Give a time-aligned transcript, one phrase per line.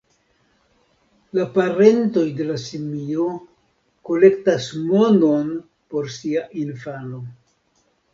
[1.39, 3.25] La parentoj de la simio
[4.11, 5.53] kolektas monon
[5.93, 7.21] por sia infano.